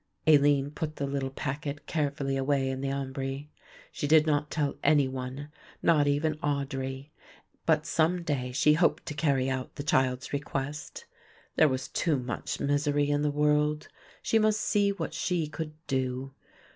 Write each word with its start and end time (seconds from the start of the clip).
Aline 0.25 0.71
put 0.71 0.95
the 0.95 1.05
little 1.05 1.29
packet 1.29 1.85
carefully 1.85 2.35
away 2.35 2.71
in 2.71 2.81
the 2.81 2.87
ambry. 2.89 3.49
She 3.91 4.07
did 4.07 4.25
not 4.25 4.49
tell 4.49 4.75
any 4.83 5.07
one, 5.07 5.51
not 5.83 6.07
even 6.07 6.37
Audry, 6.39 7.11
but 7.67 7.85
some 7.85 8.23
day 8.23 8.51
she 8.51 8.73
hoped 8.73 9.05
to 9.05 9.13
carry 9.13 9.47
out 9.47 9.75
the 9.75 9.83
child's 9.83 10.33
request. 10.33 11.05
There 11.55 11.69
was 11.69 11.87
too 11.87 12.17
much 12.17 12.59
misery 12.59 13.11
in 13.11 13.21
the 13.21 13.29
world, 13.29 13.89
she 14.23 14.39
must 14.39 14.61
see 14.61 14.91
what 14.91 15.13
she 15.13 15.45
could 15.45 15.73
do. 15.85 16.33